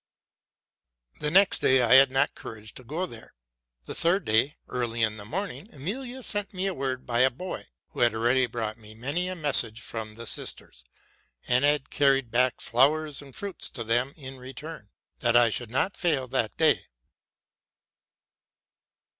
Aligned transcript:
The 1.19 1.29
next 1.29 1.59
day 1.61 1.83
I 1.83 1.93
had 1.93 2.11
not 2.11 2.33
courage 2.33 2.73
to 2.73 2.83
go 2.83 3.05
there. 3.05 3.35
The 3.85 3.93
third 3.93 4.25
day, 4.25 4.55
early 4.67 5.03
in 5.03 5.17
the 5.17 5.25
morning, 5.25 5.71
Emilia 5.71 6.23
sent 6.23 6.55
me 6.55 6.71
word 6.71 7.05
by 7.05 7.19
a 7.19 7.29
boy,— 7.29 7.67
who 7.91 7.99
had 7.99 8.15
already 8.15 8.47
brought 8.47 8.79
me 8.79 8.95
many 8.95 9.27
a 9.27 9.35
message 9.35 9.79
from 9.79 10.15
the 10.15 10.25
sisters, 10.25 10.83
and 11.47 11.63
had 11.63 11.91
earried 11.91 12.31
back 12.31 12.61
flowers 12.61 13.21
and 13.21 13.35
fruits 13.35 13.69
to 13.69 13.83
them 13.83 14.15
in 14.17 14.37
return,— 14.37 14.89
that 15.19 15.37
I 15.37 15.51
should 15.51 15.69
not 15.69 15.95
fail 15.95 16.27
thatday. 16.27 16.85